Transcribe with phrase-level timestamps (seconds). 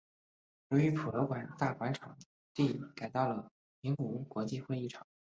[0.69, 2.17] 由于普门馆大馆场
[2.55, 3.51] 地改到了
[3.81, 5.05] 名古屋国际会议场。